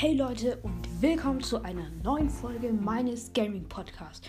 Hey 0.00 0.14
Leute 0.14 0.58
und 0.62 1.02
willkommen 1.02 1.42
zu 1.42 1.60
einer 1.64 1.90
neuen 2.04 2.30
Folge 2.30 2.72
meines 2.72 3.32
Gaming 3.32 3.64
Podcasts. 3.64 4.28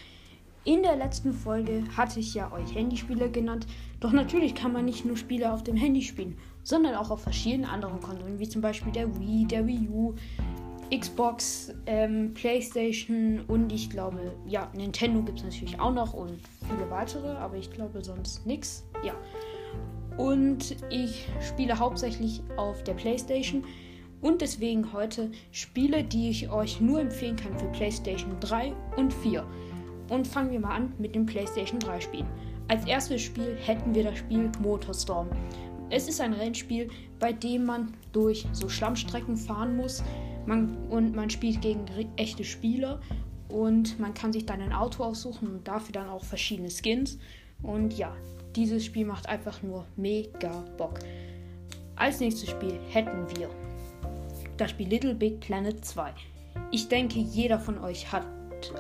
In 0.66 0.82
der 0.82 0.96
letzten 0.96 1.32
Folge 1.32 1.84
hatte 1.96 2.22
ich 2.22 2.34
ja 2.34 2.52
euch 2.52 2.74
Handyspiele 2.74 3.30
genannt, 3.30 3.68
doch 4.00 4.12
natürlich 4.12 4.56
kann 4.56 4.74
man 4.74 4.86
nicht 4.86 5.06
nur 5.06 5.16
Spiele 5.16 5.54
auf 5.54 5.64
dem 5.64 5.76
Handy 5.76 6.02
spielen, 6.02 6.40
sondern 6.64 6.96
auch 6.96 7.12
auf 7.12 7.22
verschiedenen 7.22 7.70
anderen 7.70 8.00
Konsolen, 8.00 8.40
wie 8.40 8.50
zum 8.50 8.64
Beispiel 8.64 8.92
der 8.92 9.16
Wii, 9.20 9.46
der 9.46 9.68
Wii 9.68 9.90
U, 9.90 10.16
Xbox, 10.92 11.72
ähm, 11.86 12.34
PlayStation 12.34 13.42
und 13.48 13.72
ich 13.72 13.92
glaube, 13.92 14.36
ja, 14.48 14.72
Nintendo 14.76 15.22
gibt 15.22 15.38
es 15.38 15.44
natürlich 15.44 15.80
auch 15.80 15.94
noch 15.94 16.16
und 16.16 16.40
viele 16.68 16.90
weitere, 16.90 17.28
aber 17.38 17.58
ich 17.58 17.70
glaube 17.70 18.04
sonst 18.04 18.44
nichts. 18.48 18.88
Ja. 19.04 19.14
Und 20.18 20.78
ich 20.90 21.28
spiele 21.48 21.78
hauptsächlich 21.78 22.42
auf 22.58 22.84
der 22.84 22.96
PlayStation. 22.96 23.64
Und 24.22 24.42
deswegen 24.42 24.92
heute 24.92 25.32
Spiele, 25.52 26.04
die 26.04 26.30
ich 26.30 26.50
euch 26.52 26.82
nur 26.82 27.00
empfehlen 27.00 27.38
kann 27.38 27.58
für 27.58 27.68
PlayStation 27.68 28.36
3 28.42 28.74
und 28.98 29.14
4. 29.14 29.46
Und 30.10 30.28
fangen 30.28 30.52
wir 30.52 30.60
mal 30.60 30.76
an 30.76 30.94
mit 30.98 31.16
dem 31.16 31.26
PlayStation 31.26 31.80
3 31.80 32.02
Spiel. 32.02 32.26
Als 32.68 32.86
erstes 32.86 33.22
Spiel 33.22 33.58
hätten 33.64 33.96
wir 33.96 34.04
das 34.04 34.18
Spiel 34.18 34.52
Motorstorm. 34.62 35.30
Es 35.90 36.08
ist 36.08 36.22
ein 36.22 36.34
Rennspiel, 36.34 36.90
bei 37.18 37.32
dem 37.32 37.66
man 37.66 37.94
durch 38.12 38.46
so 38.52 38.70
Schlammstrecken 38.70 39.38
fahren 39.38 39.76
muss. 39.76 40.04
Man, 40.46 40.78
und 40.90 41.16
man 41.16 41.30
spielt 41.30 41.62
gegen 41.62 41.86
echte 42.16 42.44
Spieler. 42.44 43.00
Und 43.48 44.00
man 44.00 44.14
kann 44.14 44.34
sich 44.34 44.46
dann 44.46 44.62
ein 44.62 44.74
Auto 44.74 45.04
aussuchen 45.04 45.48
und 45.48 45.68
dafür 45.68 45.94
dann 45.94 46.10
auch 46.10 46.24
verschiedene 46.24 46.70
Skins. 46.70 47.18
Und 47.64 47.98
ja, 47.98 48.16
dieses 48.56 48.86
Spiel 48.86 49.06
macht 49.06 49.28
einfach 49.28 49.64
nur 49.64 49.86
mega 49.96 50.64
Bock. 50.78 51.00
Als 51.96 52.20
nächstes 52.20 52.50
Spiel 52.50 52.80
hätten 52.90 53.26
wir 53.36 53.50
das 54.60 54.72
Spiel 54.72 54.90
Little 54.90 55.16
Big 55.16 55.40
Planet 55.40 55.84
2. 55.84 56.14
Ich 56.72 56.90
denke, 56.90 57.20
jeder 57.20 57.60
von 57.60 57.80
euch 57.80 58.12
hat 58.12 58.26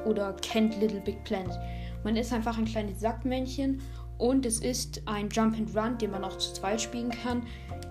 oder 0.06 0.34
kennt 0.34 0.80
Little 0.80 1.00
Big 1.00 1.24
Planet. 1.24 1.58
Man 2.04 2.18
ist 2.18 2.34
einfach 2.34 2.58
ein 2.58 2.66
kleines 2.66 3.00
Sackmännchen 3.00 3.82
und 4.18 4.46
es 4.46 4.60
ist 4.60 5.02
ein 5.06 5.30
Jump 5.30 5.58
and 5.58 5.76
Run, 5.76 5.98
den 5.98 6.12
man 6.12 6.26
auch 6.26 6.38
zu 6.38 6.54
zweit 6.54 6.82
spielen 6.82 7.12
kann. 7.12 7.44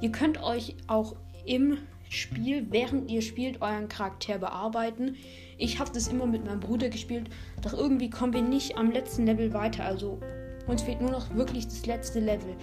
Ihr 0.02 0.12
könnt 0.12 0.42
euch 0.42 0.76
auch 0.86 1.16
im 1.46 1.78
Spiel, 2.10 2.66
während 2.70 3.10
ihr 3.10 3.22
spielt, 3.22 3.62
euren 3.62 3.88
Charakter 3.88 4.38
bearbeiten. 4.38 5.16
Ich 5.56 5.78
habe 5.78 5.90
das 5.92 6.08
immer 6.08 6.26
mit 6.26 6.44
meinem 6.44 6.60
Bruder 6.60 6.90
gespielt, 6.90 7.30
doch 7.62 7.72
irgendwie 7.72 8.10
kommen 8.10 8.34
wir 8.34 8.42
nicht 8.42 8.76
am 8.76 8.90
letzten 8.90 9.26
Level 9.26 9.52
weiter. 9.54 9.84
Also 9.84 10.20
uns 10.66 10.82
fehlt 10.82 11.00
nur 11.00 11.10
noch 11.10 11.34
wirklich 11.34 11.64
das 11.66 11.86
letzte 11.86 12.20
Level. 12.20 12.54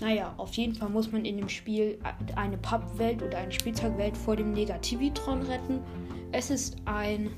Naja, 0.00 0.34
auf 0.36 0.52
jeden 0.54 0.74
Fall 0.74 0.88
muss 0.88 1.12
man 1.12 1.24
in 1.24 1.36
dem 1.36 1.48
Spiel 1.48 1.98
eine 2.34 2.58
Pappwelt 2.58 3.22
oder 3.22 3.38
eine 3.38 3.52
Spielzeugwelt 3.52 4.16
vor 4.16 4.36
dem 4.36 4.52
Negativitron 4.52 5.42
retten. 5.42 5.80
Es 6.32 6.50
ist 6.50 6.76
ein 6.86 7.30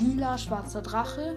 lila 0.00 0.38
schwarzer 0.38 0.82
Drache 0.82 1.36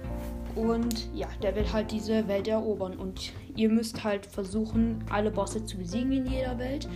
und 0.56 1.14
ja, 1.14 1.28
der 1.42 1.56
will 1.56 1.72
halt 1.72 1.92
diese 1.92 2.28
Welt 2.28 2.48
erobern 2.48 2.96
und 2.96 3.34
ihr 3.56 3.70
müsst 3.70 4.04
halt 4.04 4.26
versuchen, 4.26 5.04
alle 5.10 5.30
Bosse 5.30 5.64
zu 5.66 5.78
besiegen 5.78 6.12
in 6.12 6.26
jeder 6.26 6.58
Welt, 6.58 6.88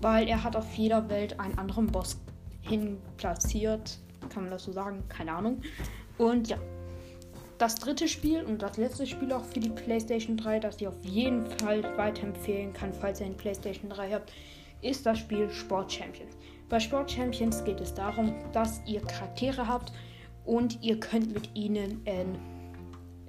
weil 0.00 0.26
er 0.28 0.42
hat 0.42 0.56
auf 0.56 0.72
jeder 0.74 1.08
Welt 1.08 1.38
einen 1.38 1.58
anderen 1.58 1.86
Boss 1.86 2.18
hin 2.62 2.98
platziert. 3.16 3.98
Kann 4.28 4.44
man 4.44 4.52
das 4.52 4.64
so 4.64 4.72
sagen? 4.72 5.04
Keine 5.08 5.32
Ahnung. 5.32 5.60
Und 6.18 6.48
ja, 6.48 6.58
das 7.58 7.76
dritte 7.76 8.08
Spiel 8.08 8.42
und 8.42 8.62
das 8.62 8.76
letzte 8.76 9.06
Spiel 9.06 9.32
auch 9.32 9.44
für 9.44 9.60
die 9.60 9.70
PlayStation 9.70 10.36
3, 10.36 10.60
das 10.60 10.80
ich 10.80 10.88
auf 10.88 11.04
jeden 11.04 11.46
Fall 11.46 11.82
weiterempfehlen 11.96 12.72
kann, 12.72 12.92
falls 12.92 13.20
ihr 13.20 13.26
eine 13.26 13.34
PlayStation 13.34 13.90
3 13.90 14.12
habt, 14.12 14.32
ist 14.82 15.06
das 15.06 15.18
Spiel 15.18 15.50
Sport 15.50 15.92
Champions. 15.92 16.36
Bei 16.68 16.80
Sport 16.80 17.10
Champions 17.10 17.64
geht 17.64 17.80
es 17.80 17.94
darum, 17.94 18.34
dass 18.52 18.82
ihr 18.86 19.00
Charaktere 19.00 19.66
habt 19.66 19.92
und 20.44 20.82
ihr 20.82 21.00
könnt 21.00 21.32
mit 21.32 21.50
ihnen 21.54 22.02
in 22.04 22.38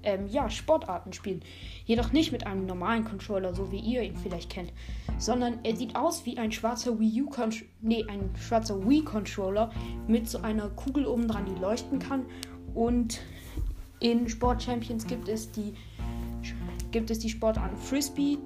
ähm, 0.04 0.28
ja, 0.28 0.50
Sportarten 0.50 1.14
spielen. 1.14 1.42
Jedoch 1.86 2.12
nicht 2.12 2.32
mit 2.32 2.46
einem 2.46 2.66
normalen 2.66 3.06
Controller, 3.06 3.54
so 3.54 3.72
wie 3.72 3.80
ihr 3.80 4.02
ihn 4.04 4.16
vielleicht 4.16 4.50
kennt, 4.50 4.74
sondern 5.18 5.60
er 5.64 5.76
sieht 5.76 5.96
aus 5.96 6.26
wie 6.26 6.38
ein 6.38 6.52
schwarzer 6.52 7.00
Wii 7.00 7.24
U 7.24 7.30
nee, 7.82 8.06
ein 8.08 8.30
schwarzer 8.36 8.88
Wii 8.88 9.04
Controller 9.04 9.72
mit 10.08 10.30
so 10.30 10.40
einer 10.40 10.70
Kugel 10.70 11.06
oben 11.06 11.28
dran, 11.28 11.46
die 11.46 11.60
leuchten 11.60 12.00
kann 12.00 12.26
und 12.74 13.20
in 14.00 14.30
Sport 14.30 14.64
Champions 14.64 15.06
gibt 15.06 15.28
es 15.28 15.52
die, 15.52 15.74
gibt 16.92 17.10
es 17.10 17.20
die 17.20 17.30
Sportarten 17.30 17.78
Frisbee, 17.78 18.38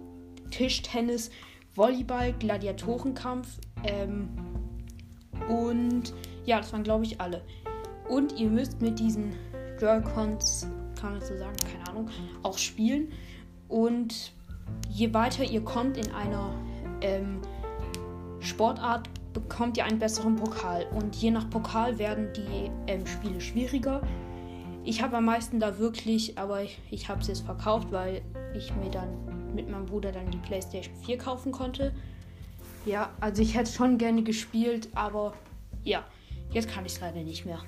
Tischtennis, 0.50 1.32
Volleyball, 1.76 2.34
Gladiatorenkampf 2.34 3.60
ähm, 3.84 4.30
und 5.48 6.14
ja, 6.46 6.58
das 6.58 6.72
waren 6.74 6.84
glaube 6.84 7.06
ich 7.06 7.20
alle. 7.20 7.44
Und 8.08 8.38
ihr 8.40 8.50
müsst 8.50 8.82
mit 8.82 9.00
diesen 9.00 9.34
Joy-Cons, 9.80 10.68
kann 11.00 11.14
man 11.14 11.22
so 11.22 11.38
sagen, 11.38 11.56
keine 11.72 11.88
Ahnung, 11.90 12.10
auch 12.44 12.58
spielen. 12.58 13.12
Und 13.68 14.34
je 14.90 15.14
weiter 15.14 15.44
ihr 15.44 15.62
kommt 15.64 15.98
in 15.98 16.12
einer 16.12 16.54
ähm, 17.02 17.40
Sportart, 18.40 19.10
bekommt 19.34 19.78
ihr 19.78 19.86
einen 19.86 20.00
besseren 20.00 20.36
Pokal. 20.36 20.86
Und 20.94 21.16
je 21.16 21.32
nach 21.32 21.50
Pokal 21.50 21.98
werden 21.98 22.30
die 22.36 22.70
ähm, 22.88 23.06
Spiele 23.08 23.40
schwieriger. 23.40 24.02
Ich 24.84 25.02
habe 25.04 25.18
am 25.18 25.26
meisten 25.26 25.60
da 25.60 25.78
wirklich, 25.78 26.38
aber 26.38 26.64
ich, 26.64 26.80
ich 26.90 27.08
habe 27.08 27.22
es 27.22 27.28
jetzt 27.28 27.46
verkauft, 27.46 27.92
weil 27.92 28.22
ich 28.56 28.74
mir 28.76 28.90
dann 28.90 29.54
mit 29.54 29.70
meinem 29.70 29.86
Bruder 29.86 30.12
dann 30.12 30.30
die 30.32 30.38
PlayStation 30.40 30.96
4 31.06 31.18
kaufen 31.18 31.52
konnte. 31.52 31.94
Ja, 32.86 33.12
also 33.20 33.44
ich 33.44 33.56
hätte 33.56 33.72
schon 33.72 34.00
gerne 34.00 34.24
gespielt, 34.24 34.90
aber 34.96 35.34
ja, 35.84 36.04
jetzt 36.52 36.68
kann 36.70 36.86
ich 36.86 36.94
es 36.94 37.02
leider 37.02 37.22
nicht 37.22 37.46
mehr. 37.46 37.60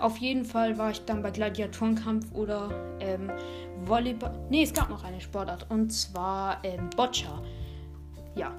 Auf 0.00 0.16
jeden 0.16 0.46
Fall 0.46 0.78
war 0.78 0.90
ich 0.90 1.04
dann 1.04 1.22
bei 1.22 1.30
Gladiatorenkampf 1.30 2.32
oder 2.32 2.70
ähm, 3.00 3.30
Volleyball. 3.84 4.32
Ne, 4.48 4.62
es 4.62 4.72
gab 4.72 4.88
noch 4.88 5.04
eine 5.04 5.20
Sportart 5.20 5.66
und 5.70 5.92
zwar 5.92 6.64
ähm, 6.64 6.88
Boccia. 6.96 7.42
Ja. 8.34 8.52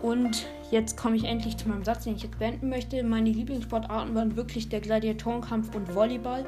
Und 0.00 0.46
jetzt 0.70 0.96
komme 0.96 1.16
ich 1.16 1.24
endlich 1.24 1.56
zu 1.56 1.68
meinem 1.68 1.84
Satz, 1.84 2.04
den 2.04 2.16
ich 2.16 2.22
jetzt 2.22 2.38
beenden 2.38 2.70
möchte. 2.70 3.02
Meine 3.02 3.30
Lieblingssportarten 3.30 4.14
waren 4.14 4.36
wirklich 4.36 4.68
der 4.68 4.80
Gladiatorenkampf 4.80 5.74
und 5.74 5.94
Volleyball. 5.94 6.46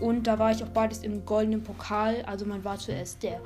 Und 0.00 0.26
da 0.26 0.38
war 0.38 0.52
ich 0.52 0.62
auch 0.62 0.68
beides 0.68 1.02
im 1.02 1.24
goldenen 1.24 1.62
Pokal. 1.62 2.22
Also 2.26 2.46
man 2.46 2.64
war 2.64 2.78
zuerst 2.78 3.22
der 3.22 3.40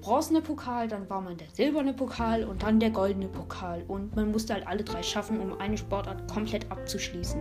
bronzene 0.00 0.42
Pokal, 0.42 0.86
dann 0.86 1.08
war 1.08 1.20
man 1.20 1.36
der 1.36 1.48
silberne 1.52 1.94
Pokal 1.94 2.44
und 2.44 2.62
dann 2.62 2.78
der 2.78 2.90
goldene 2.90 3.28
Pokal. 3.28 3.84
Und 3.88 4.14
man 4.14 4.30
musste 4.30 4.54
halt 4.54 4.66
alle 4.66 4.84
drei 4.84 5.02
schaffen, 5.02 5.40
um 5.40 5.58
eine 5.58 5.78
Sportart 5.78 6.30
komplett 6.30 6.70
abzuschließen. 6.70 7.40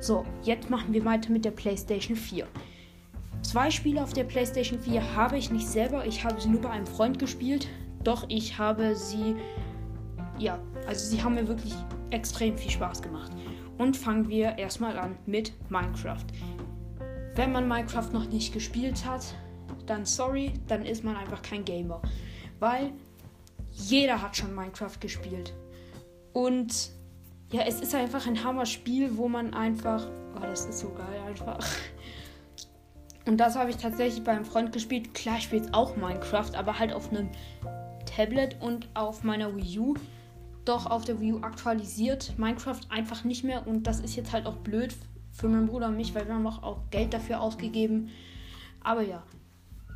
So, 0.00 0.24
jetzt 0.42 0.70
machen 0.70 0.92
wir 0.92 1.04
weiter 1.04 1.30
mit 1.30 1.44
der 1.44 1.52
PlayStation 1.52 2.16
4. 2.16 2.46
Zwei 3.42 3.70
Spiele 3.70 4.02
auf 4.02 4.12
der 4.12 4.24
PlayStation 4.24 4.80
4 4.80 5.14
habe 5.14 5.38
ich 5.38 5.50
nicht 5.50 5.68
selber. 5.68 6.04
Ich 6.04 6.24
habe 6.24 6.40
sie 6.40 6.48
nur 6.48 6.60
bei 6.60 6.70
einem 6.70 6.86
Freund 6.86 7.18
gespielt. 7.18 7.68
Doch 8.02 8.24
ich 8.28 8.58
habe 8.58 8.96
sie. 8.96 9.36
Ja, 10.38 10.58
also 10.86 11.06
sie 11.08 11.22
haben 11.22 11.34
mir 11.34 11.46
wirklich 11.46 11.74
extrem 12.10 12.58
viel 12.58 12.70
Spaß 12.70 13.02
gemacht. 13.02 13.30
Und 13.78 13.96
fangen 13.96 14.28
wir 14.28 14.58
erstmal 14.58 14.98
an 14.98 15.16
mit 15.26 15.52
Minecraft. 15.70 16.24
Wenn 17.36 17.52
man 17.52 17.68
Minecraft 17.68 18.12
noch 18.14 18.26
nicht 18.26 18.54
gespielt 18.54 19.04
hat, 19.04 19.34
dann 19.84 20.06
sorry, 20.06 20.54
dann 20.68 20.86
ist 20.86 21.04
man 21.04 21.16
einfach 21.16 21.42
kein 21.42 21.66
Gamer. 21.66 22.00
Weil 22.60 22.92
jeder 23.72 24.22
hat 24.22 24.34
schon 24.34 24.54
Minecraft 24.54 24.98
gespielt. 24.98 25.52
Und 26.32 26.90
ja, 27.52 27.62
es 27.66 27.80
ist 27.80 27.94
einfach 27.94 28.26
ein 28.26 28.42
Hammer-Spiel, 28.42 29.18
wo 29.18 29.28
man 29.28 29.52
einfach. 29.52 30.06
Oh, 30.34 30.40
das 30.40 30.64
ist 30.64 30.78
so 30.78 30.88
geil 30.88 31.20
einfach. 31.26 31.66
Und 33.26 33.36
das 33.36 33.54
habe 33.54 33.68
ich 33.68 33.76
tatsächlich 33.76 34.24
beim 34.24 34.46
Freund 34.46 34.72
gespielt. 34.72 35.12
Klar, 35.12 35.36
ich 35.36 35.44
spiele 35.44 35.68
auch 35.72 35.94
Minecraft, 35.94 36.54
aber 36.56 36.78
halt 36.78 36.94
auf 36.94 37.10
einem 37.10 37.28
Tablet 38.06 38.56
und 38.62 38.88
auf 38.94 39.24
meiner 39.24 39.54
Wii 39.54 39.78
U. 39.78 39.94
Doch 40.64 40.86
auf 40.86 41.04
der 41.04 41.20
Wii 41.20 41.34
U 41.34 41.40
aktualisiert 41.42 42.38
Minecraft 42.38 42.80
einfach 42.88 43.24
nicht 43.24 43.44
mehr. 43.44 43.66
Und 43.66 43.86
das 43.86 44.00
ist 44.00 44.16
jetzt 44.16 44.32
halt 44.32 44.46
auch 44.46 44.56
blöd 44.56 44.96
für 45.36 45.48
meinen 45.48 45.66
Bruder 45.66 45.88
und 45.88 45.96
mich, 45.96 46.14
weil 46.14 46.26
wir 46.26 46.34
haben 46.34 46.46
auch 46.46 46.78
Geld 46.90 47.12
dafür 47.12 47.40
ausgegeben. 47.40 48.10
Aber 48.82 49.02
ja. 49.02 49.22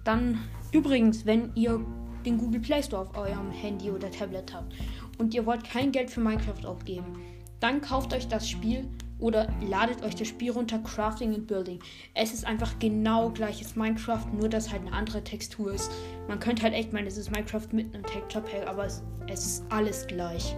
Dann 0.05 0.39
übrigens, 0.73 1.27
wenn 1.27 1.55
ihr 1.55 1.81
den 2.25 2.39
Google 2.39 2.61
Play 2.61 2.83
Store 2.83 3.03
auf 3.03 3.17
eurem 3.17 3.51
Handy 3.51 3.91
oder 3.91 4.11
Tablet 4.11 4.55
habt 4.55 4.75
und 5.19 5.35
ihr 5.35 5.45
wollt 5.47 5.65
kein 5.65 5.93
Geld 5.93 6.11
für 6.11 6.21
Minecraft 6.21 6.67
ausgeben, 6.67 7.19
dann 7.61 7.81
kauft 7.81 8.15
euch 8.15 8.27
das 8.29 8.49
Spiel 8.49 8.89
oder 9.19 9.49
ladet 9.69 10.03
euch 10.03 10.15
das 10.15 10.29
Spiel 10.29 10.51
runter, 10.51 10.79
Crafting 10.79 11.35
and 11.35 11.47
Building. 11.47 11.79
Es 12.15 12.33
ist 12.33 12.47
einfach 12.47 12.79
genau 12.79 13.31
gleiches 13.31 13.77
Minecraft, 13.77 14.27
nur 14.33 14.49
dass 14.49 14.71
halt 14.73 14.83
eine 14.83 14.93
andere 14.93 15.23
Textur 15.23 15.73
ist. 15.73 15.91
Man 16.27 16.41
könnte 16.41 16.63
halt 16.63 16.75
echt 16.75 16.93
meinen, 16.93 17.07
es 17.07 17.19
ist 17.19 17.31
Minecraft 17.31 17.69
mit 17.73 17.95
einem 17.95 18.05
Texture 18.05 18.43
Pack, 18.43 18.67
aber 18.67 18.87
es, 18.87 19.03
es 19.29 19.45
ist 19.45 19.65
alles 19.69 20.07
gleich. 20.07 20.57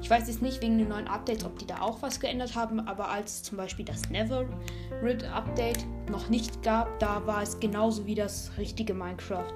Ich 0.00 0.10
weiß 0.10 0.28
jetzt 0.28 0.42
nicht 0.42 0.60
wegen 0.62 0.78
den 0.78 0.88
neuen 0.88 1.08
Updates, 1.08 1.44
ob 1.44 1.58
die 1.58 1.66
da 1.66 1.80
auch 1.80 2.02
was 2.02 2.20
geändert 2.20 2.54
haben, 2.54 2.80
aber 2.80 3.08
als 3.08 3.42
zum 3.42 3.56
Beispiel 3.56 3.84
das 3.84 4.10
Neverrid 4.10 5.24
Update 5.32 5.86
noch 6.10 6.28
nicht 6.28 6.62
gab, 6.62 6.98
da 6.98 7.26
war 7.26 7.42
es 7.42 7.58
genauso 7.58 8.06
wie 8.06 8.14
das 8.14 8.52
richtige 8.58 8.94
Minecraft. 8.94 9.52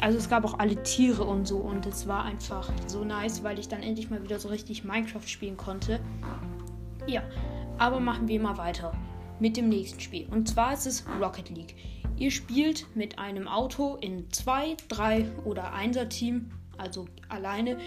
Also 0.00 0.18
es 0.18 0.28
gab 0.28 0.44
auch 0.44 0.58
alle 0.58 0.80
Tiere 0.82 1.24
und 1.24 1.48
so 1.48 1.56
und 1.58 1.86
es 1.86 2.06
war 2.06 2.24
einfach 2.24 2.70
so 2.86 3.04
nice, 3.04 3.42
weil 3.42 3.58
ich 3.58 3.68
dann 3.68 3.82
endlich 3.82 4.10
mal 4.10 4.22
wieder 4.22 4.38
so 4.38 4.48
richtig 4.48 4.84
Minecraft 4.84 5.26
spielen 5.26 5.56
konnte. 5.56 5.98
Ja, 7.06 7.22
aber 7.78 8.00
machen 8.00 8.28
wir 8.28 8.40
mal 8.40 8.58
weiter 8.58 8.92
mit 9.40 9.56
dem 9.56 9.68
nächsten 9.68 10.00
Spiel. 10.00 10.26
Und 10.30 10.48
zwar 10.48 10.74
ist 10.74 10.86
es 10.86 11.04
Rocket 11.20 11.50
League. 11.50 11.74
Ihr 12.16 12.30
spielt 12.30 12.86
mit 12.96 13.18
einem 13.18 13.48
Auto 13.48 13.96
in 14.00 14.30
2, 14.30 14.76
3 14.88 15.26
oder 15.44 15.72
1er 15.72 16.08
Team, 16.08 16.50
also 16.76 17.06
alleine, 17.28 17.78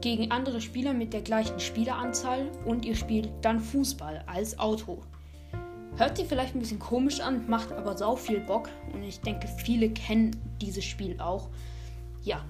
gegen 0.00 0.30
andere 0.30 0.60
Spieler 0.60 0.92
mit 0.92 1.12
der 1.12 1.22
gleichen 1.22 1.60
Spieleranzahl 1.60 2.50
und 2.64 2.84
ihr 2.84 2.94
spielt 2.94 3.30
dann 3.42 3.60
Fußball 3.60 4.24
als 4.26 4.58
Auto. 4.58 5.02
Hört 5.96 6.16
sich 6.16 6.28
vielleicht 6.28 6.54
ein 6.54 6.60
bisschen 6.60 6.78
komisch 6.78 7.20
an, 7.20 7.48
macht 7.48 7.72
aber 7.72 7.96
sau 7.96 8.14
viel 8.14 8.40
Bock 8.40 8.68
und 8.92 9.02
ich 9.02 9.20
denke, 9.20 9.48
viele 9.48 9.90
kennen 9.90 10.36
dieses 10.60 10.84
Spiel 10.84 11.20
auch. 11.20 11.48
Ja, 12.22 12.44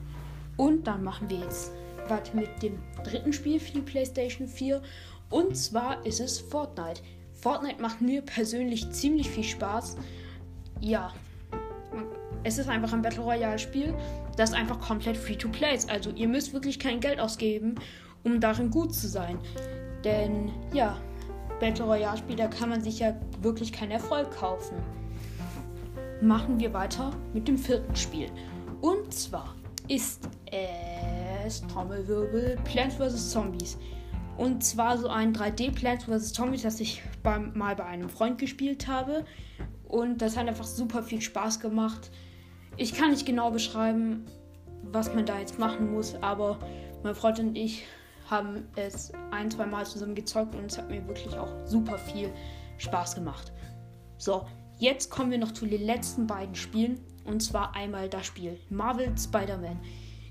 und 0.56 0.86
dann 0.86 1.02
machen 1.02 1.30
wir 1.30 1.38
jetzt 1.38 1.72
weiter 2.08 2.36
mit 2.36 2.62
dem 2.62 2.78
dritten 3.04 3.32
Spiel 3.32 3.58
für 3.58 3.72
die 3.72 3.80
PlayStation 3.80 4.46
4 4.46 4.82
und 5.30 5.56
zwar 5.56 6.04
ist 6.04 6.20
es 6.20 6.38
Fortnite. 6.38 7.00
Fortnite 7.32 7.80
macht 7.80 8.00
mir 8.00 8.22
persönlich 8.22 8.90
ziemlich 8.90 9.30
viel 9.30 9.44
Spaß. 9.44 9.96
Ja, 10.80 11.12
es 12.44 12.58
ist 12.58 12.68
einfach 12.68 12.92
ein 12.92 13.02
Battle 13.02 13.22
Royale 13.22 13.58
Spiel, 13.58 13.94
das 14.36 14.52
einfach 14.52 14.80
komplett 14.80 15.16
free 15.16 15.36
to 15.36 15.48
play 15.48 15.74
ist. 15.74 15.90
Also 15.90 16.10
ihr 16.10 16.28
müsst 16.28 16.52
wirklich 16.52 16.78
kein 16.78 17.00
Geld 17.00 17.20
ausgeben, 17.20 17.74
um 18.24 18.40
darin 18.40 18.70
gut 18.70 18.94
zu 18.94 19.08
sein. 19.08 19.38
Denn 20.04 20.50
ja, 20.72 20.96
Battle 21.60 21.84
Royale 21.84 22.18
Spiel, 22.18 22.36
da 22.36 22.46
kann 22.46 22.68
man 22.68 22.80
sich 22.82 23.00
ja 23.00 23.14
wirklich 23.42 23.72
keinen 23.72 23.90
Erfolg 23.90 24.30
kaufen. 24.30 24.76
Machen 26.20 26.58
wir 26.58 26.72
weiter 26.72 27.10
mit 27.32 27.48
dem 27.48 27.58
vierten 27.58 27.94
Spiel. 27.94 28.28
Und 28.80 29.12
zwar 29.12 29.54
ist 29.88 30.28
es 30.50 31.66
Trommelwirbel 31.66 32.58
Plants 32.64 32.96
vs. 32.96 33.30
Zombies. 33.30 33.78
Und 34.36 34.62
zwar 34.62 34.96
so 34.98 35.08
ein 35.08 35.34
3D 35.34 35.72
Plants 35.72 36.04
vs. 36.04 36.32
Zombies, 36.32 36.62
das 36.62 36.78
ich 36.78 37.02
beim, 37.22 37.56
mal 37.58 37.74
bei 37.74 37.84
einem 37.84 38.08
Freund 38.08 38.38
gespielt 38.38 38.86
habe. 38.86 39.24
Und 39.88 40.22
das 40.22 40.36
hat 40.36 40.46
einfach 40.46 40.64
super 40.64 41.02
viel 41.02 41.20
Spaß 41.20 41.58
gemacht. 41.58 42.10
Ich 42.80 42.94
kann 42.94 43.10
nicht 43.10 43.26
genau 43.26 43.50
beschreiben, 43.50 44.24
was 44.84 45.12
man 45.12 45.26
da 45.26 45.40
jetzt 45.40 45.58
machen 45.58 45.92
muss, 45.92 46.14
aber 46.22 46.60
mein 47.02 47.16
Freund 47.16 47.40
und 47.40 47.56
ich 47.56 47.84
haben 48.30 48.68
es 48.76 49.12
ein, 49.32 49.50
zwei 49.50 49.66
Mal 49.66 49.84
zusammen 49.84 50.14
gezockt 50.14 50.54
und 50.54 50.66
es 50.66 50.78
hat 50.78 50.88
mir 50.88 51.06
wirklich 51.08 51.36
auch 51.36 51.52
super 51.64 51.98
viel 51.98 52.30
Spaß 52.76 53.16
gemacht. 53.16 53.52
So, 54.16 54.46
jetzt 54.78 55.10
kommen 55.10 55.32
wir 55.32 55.38
noch 55.38 55.52
zu 55.52 55.66
den 55.66 55.82
letzten 55.82 56.28
beiden 56.28 56.54
Spielen. 56.54 57.00
Und 57.24 57.42
zwar 57.42 57.74
einmal 57.74 58.08
das 58.08 58.26
Spiel 58.26 58.58
Marvel 58.70 59.12
Spider-Man. 59.18 59.80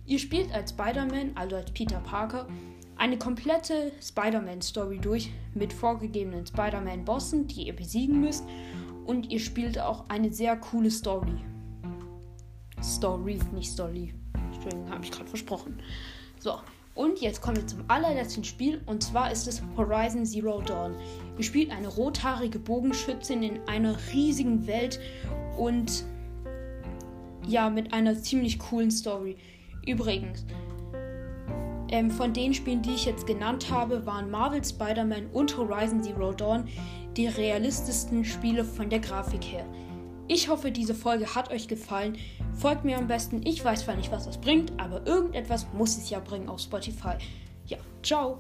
Ihr 0.06 0.18
spielt 0.18 0.54
als 0.54 0.72
Spider-Man, 0.72 1.32
also 1.36 1.58
als 1.58 1.72
Peter 1.72 2.00
Parker, 2.00 2.48
eine 2.96 3.18
komplette 3.18 3.92
Spider-Man-Story 4.02 5.00
durch 5.00 5.32
mit 5.54 5.74
vorgegebenen 5.74 6.48
Spider-Man-Bossen, 6.48 7.48
die 7.48 7.68
ihr 7.68 7.76
besiegen 7.76 8.22
müsst. 8.22 8.46
Und 9.06 9.32
ihr 9.32 9.40
spielt 9.40 9.80
auch 9.80 10.10
eine 10.10 10.32
sehr 10.32 10.56
coole 10.56 10.90
Story. 10.90 11.44
Story, 12.84 13.40
nicht 13.54 13.72
Story. 13.72 14.14
Entschuldigung, 14.54 14.90
habe 14.90 15.04
ich 15.04 15.12
gerade 15.12 15.30
versprochen. 15.30 15.82
So, 16.40 16.60
und 16.96 17.20
jetzt 17.22 17.42
kommen 17.42 17.58
wir 17.58 17.68
zum 17.68 17.84
allerletzten 17.88 18.44
Spiel 18.44 18.82
und 18.88 19.04
zwar 19.04 19.32
ist 19.32 19.48
es 19.48 19.62
Horizon 19.76 20.26
Zero 20.26 20.62
Dawn. 20.62 20.96
Ihr 21.38 21.44
spielt 21.44 21.72
eine 21.72 21.88
rothaarige 21.88 22.58
Bogenschützin 22.58 23.44
in 23.44 23.60
einer 23.68 23.96
riesigen 24.14 24.66
Welt 24.66 25.00
und 25.58 26.04
ja, 27.48 27.70
mit 27.70 27.94
einer 27.94 28.16
ziemlich 28.20 28.60
coolen 28.60 28.92
Story. 28.92 29.38
Übrigens, 29.86 30.46
ähm, 31.90 32.12
von 32.12 32.34
den 32.34 32.54
Spielen, 32.54 32.82
die 32.82 32.96
ich 32.96 33.06
jetzt 33.06 33.26
genannt 33.26 33.72
habe, 33.72 34.06
waren 34.06 34.30
Marvel 34.30 34.64
Spider-Man 34.64 35.28
und 35.28 35.56
Horizon 35.58 36.04
Zero 36.04 36.34
Dawn 36.34 36.68
die 37.16 37.28
realistischsten 37.28 38.26
Spiele 38.26 38.66
von 38.66 38.90
der 38.90 39.00
Grafik 39.00 39.44
her. 39.44 39.66
Ich 40.30 40.50
hoffe, 40.50 40.72
diese 40.72 40.94
Folge 40.94 41.36
hat 41.36 41.52
euch 41.52 41.68
gefallen. 41.68 42.18
Folgt 42.54 42.84
mir 42.84 42.98
am 42.98 43.08
besten. 43.08 43.42
Ich 43.46 43.64
weiß 43.64 43.86
zwar 43.86 43.96
nicht, 43.96 44.12
was 44.12 44.26
das 44.26 44.38
bringt, 44.38 44.74
aber 44.78 45.06
irgendetwas 45.08 45.68
muss 45.74 45.98
es 45.98 46.10
ja 46.10 46.20
bringen 46.20 46.50
auf 46.50 46.60
Spotify. 46.60 47.14
Ja, 47.66 47.78
ciao. 48.04 48.40